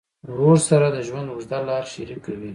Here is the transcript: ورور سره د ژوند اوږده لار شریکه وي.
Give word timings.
ورور 0.31 0.57
سره 0.69 0.87
د 0.91 0.97
ژوند 1.07 1.27
اوږده 1.31 1.59
لار 1.67 1.83
شریکه 1.93 2.31
وي. 2.39 2.49